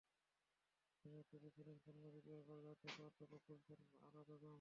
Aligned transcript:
বিশেষ 1.05 1.13
অতিথি 1.21 1.49
ছিলেন 1.55 1.77
খুলনা 1.83 2.09
বিএল 2.15 2.41
কলেজের 2.47 2.71
অধ্যক্ষ 2.73 2.97
অধ্যাপক 3.01 3.41
গুলশান 3.47 3.79
আরা 4.07 4.21
বেগম। 4.27 4.49